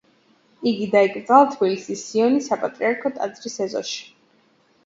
[0.71, 4.01] იგი დაიკრძალა თბილისის სიონის საპატრიარქო ტაძრის ეზოში.